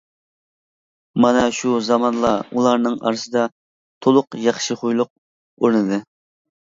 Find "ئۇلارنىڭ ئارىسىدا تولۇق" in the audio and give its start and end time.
2.57-4.41